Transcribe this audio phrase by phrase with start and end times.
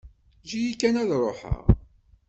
[0.41, 1.63] Eǧǧ-iyi kan ad ṛuḥeɣ.